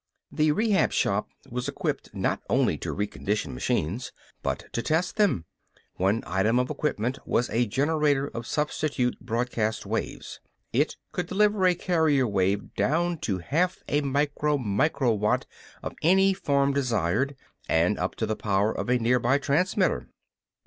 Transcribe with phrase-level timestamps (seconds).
[0.31, 5.45] The Rehab Shop was equipped not only to recondition machines but to test them.
[5.97, 10.39] One item of equipment was a generator of substitute broadcast waves.
[10.73, 15.45] It could deliver a carrier wave down to half a micro micro watt
[15.83, 17.35] of any form desired,
[17.69, 20.09] and up to the power of a nearby transmitter.